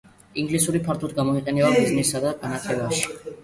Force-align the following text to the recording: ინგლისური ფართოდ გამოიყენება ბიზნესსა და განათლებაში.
ინგლისური 0.43 0.81
ფართოდ 0.87 1.13
გამოიყენება 1.21 1.71
ბიზნესსა 1.77 2.25
და 2.27 2.35
განათლებაში. 2.43 3.09